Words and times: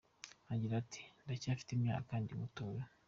Agira 0.53 0.73
ati 0.81 1.01
“Ndacyafite 1.23 1.69
imyaka 1.73 2.11
ndi 2.21 2.33
mutoya. 2.39 2.83